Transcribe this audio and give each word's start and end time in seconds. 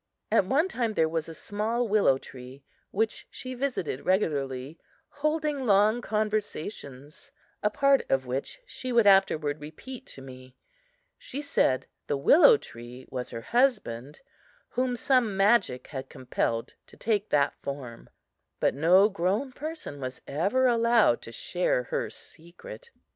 At 0.31 0.45
one 0.47 0.67
time 0.67 0.95
there 0.95 1.07
was 1.07 1.29
a 1.29 1.33
small 1.35 1.87
willow 1.87 2.17
tree 2.17 2.63
which 2.89 3.27
she 3.29 3.53
visited 3.53 4.03
regularly, 4.03 4.79
holding 5.09 5.67
long 5.67 6.01
conversations, 6.01 7.29
a 7.61 7.69
part 7.69 8.09
of 8.09 8.25
which 8.25 8.61
she 8.65 8.91
would 8.91 9.05
afterward 9.05 9.61
repeat 9.61 10.07
to 10.07 10.21
me. 10.23 10.55
She 11.19 11.39
said 11.39 11.85
the 12.07 12.17
willow 12.17 12.57
tree 12.57 13.05
was 13.11 13.29
her 13.29 13.41
husband, 13.41 14.21
whom 14.69 14.95
some 14.95 15.37
magic 15.37 15.85
had 15.89 16.09
compelled 16.09 16.73
to 16.87 16.97
take 16.97 17.29
that 17.29 17.53
form; 17.55 18.09
but 18.59 18.73
no 18.73 19.07
grown 19.07 19.51
person 19.51 19.99
was 20.01 20.19
ever 20.25 20.65
allowed 20.65 21.21
to 21.21 21.31
share 21.31 21.83
her 21.83 22.09
secret. 22.09 22.89